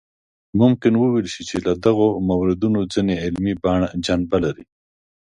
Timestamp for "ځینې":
2.93-3.13